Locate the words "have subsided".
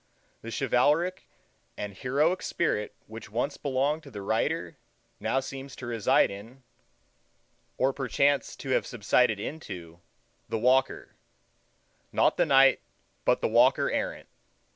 8.71-9.39